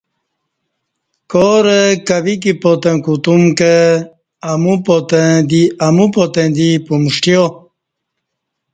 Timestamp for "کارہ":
1.31-1.81